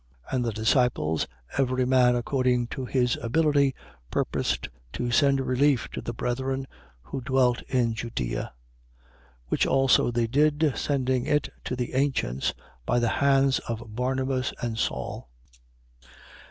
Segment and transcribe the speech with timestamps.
[0.31, 0.35] 11:29.
[0.35, 1.27] And the disciples,
[1.59, 3.75] every man according to his ability,
[4.09, 6.65] purposed to send relief to the brethren
[7.03, 8.51] who dwelt in Judea.
[8.99, 9.09] 11:30.
[9.49, 14.75] Which also they did, sending it to the ancients, by the hands of Barnabas and
[14.75, 15.29] Saul.